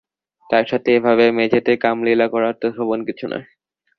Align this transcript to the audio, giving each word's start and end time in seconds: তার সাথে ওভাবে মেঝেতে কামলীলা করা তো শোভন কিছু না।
তার 0.49 0.65
সাথে 0.71 0.89
ওভাবে 0.97 1.25
মেঝেতে 1.37 1.71
কামলীলা 1.83 2.27
করা 2.33 2.49
তো 2.61 2.67
শোভন 2.75 2.99
কিছু 3.07 3.25
না। 3.31 3.39